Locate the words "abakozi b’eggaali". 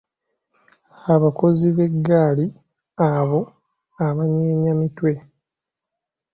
1.15-2.45